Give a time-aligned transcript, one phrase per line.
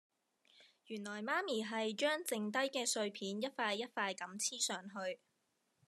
[0.87, 5.19] 原來媽咪係將剩低嘅碎片一塊一塊咁黐上去